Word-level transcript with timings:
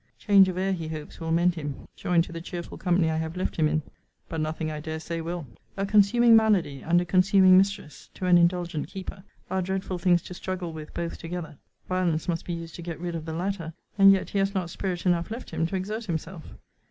Change 0.17 0.49
of 0.49 0.57
air, 0.57 0.73
he 0.73 0.87
hopes, 0.87 1.19
will 1.19 1.31
mend 1.31 1.53
him, 1.53 1.87
joined 1.95 2.23
to 2.23 2.31
the 2.31 2.41
cheerful 2.41 2.75
company 2.75 3.07
I 3.11 3.17
have 3.17 3.37
left 3.37 3.55
him 3.57 3.67
in. 3.67 3.83
But 4.27 4.41
nothing, 4.41 4.71
I 4.71 4.79
dare 4.79 4.99
say, 4.99 5.21
will. 5.21 5.45
A 5.77 5.85
consuming 5.85 6.35
malady, 6.35 6.81
and 6.81 6.99
a 6.99 7.05
consuming 7.05 7.55
mistress, 7.55 8.09
to 8.15 8.25
an 8.25 8.35
indulgent 8.35 8.87
keeper, 8.87 9.23
are 9.51 9.61
dreadful 9.61 9.99
things 9.99 10.23
to 10.23 10.33
struggle 10.33 10.73
with 10.73 10.91
both 10.95 11.19
together: 11.19 11.59
violence 11.87 12.27
must 12.27 12.45
be 12.45 12.53
used 12.53 12.73
to 12.77 12.81
get 12.81 12.99
rid 12.99 13.13
of 13.13 13.25
the 13.25 13.33
latter; 13.33 13.73
and 13.95 14.11
yet 14.11 14.31
he 14.31 14.39
has 14.39 14.55
not 14.55 14.71
spirit 14.71 15.05
enough 15.05 15.29
left 15.29 15.51
him 15.51 15.67
to 15.67 15.75
exert 15.75 16.05
himself. 16.05 16.55